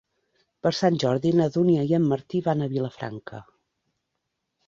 [0.67, 3.45] Per Sant Jordi na Dúnia i en Martí van a Vilafranca.